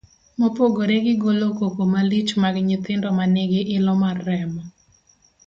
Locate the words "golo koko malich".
1.23-2.31